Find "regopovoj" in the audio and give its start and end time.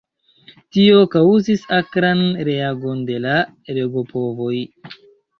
3.79-4.55